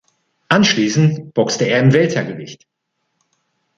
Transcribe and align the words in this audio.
Anschließend 0.49 1.35
boxte 1.35 1.65
er 1.65 1.79
im 1.79 1.93
Weltergewicht. 1.93 2.65